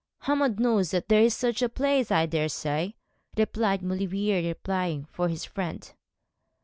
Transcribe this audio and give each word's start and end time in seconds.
'Hammond 0.21 0.59
knows 0.59 0.89
that 0.89 1.09
there 1.09 1.21
is 1.21 1.35
such 1.35 1.61
a 1.61 1.69
place, 1.69 2.09
I 2.09 2.25
daresay,' 2.25 2.95
replied 3.37 3.83
Maulevrier, 3.83 4.41
replying 4.41 5.05
for 5.05 5.27
his 5.29 5.45
friend. 5.45 5.93